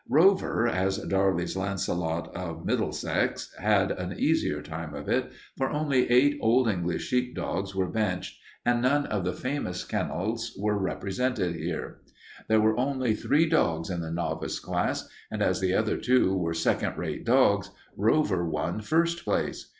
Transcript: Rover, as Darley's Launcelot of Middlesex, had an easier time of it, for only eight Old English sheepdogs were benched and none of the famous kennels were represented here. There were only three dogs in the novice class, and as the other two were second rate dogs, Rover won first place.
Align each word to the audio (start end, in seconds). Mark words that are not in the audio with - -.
Rover, 0.09 0.67
as 0.67 0.97
Darley's 0.97 1.55
Launcelot 1.55 2.35
of 2.35 2.65
Middlesex, 2.65 3.53
had 3.59 3.91
an 3.91 4.13
easier 4.17 4.59
time 4.59 4.95
of 4.95 5.07
it, 5.07 5.31
for 5.59 5.69
only 5.69 6.09
eight 6.09 6.39
Old 6.41 6.67
English 6.67 7.03
sheepdogs 7.03 7.75
were 7.75 7.85
benched 7.87 8.39
and 8.65 8.81
none 8.81 9.05
of 9.05 9.23
the 9.23 9.31
famous 9.31 9.83
kennels 9.83 10.57
were 10.59 10.75
represented 10.75 11.53
here. 11.55 12.01
There 12.47 12.59
were 12.61 12.79
only 12.79 13.13
three 13.13 13.47
dogs 13.47 13.91
in 13.91 14.01
the 14.01 14.09
novice 14.09 14.59
class, 14.59 15.07
and 15.29 15.43
as 15.43 15.59
the 15.61 15.75
other 15.75 15.97
two 15.97 16.35
were 16.35 16.55
second 16.55 16.97
rate 16.97 17.23
dogs, 17.23 17.69
Rover 17.95 18.43
won 18.43 18.81
first 18.81 19.23
place. 19.23 19.69